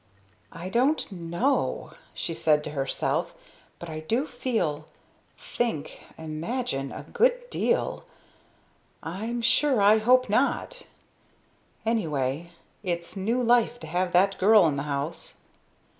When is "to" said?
2.63-2.71, 13.81-13.85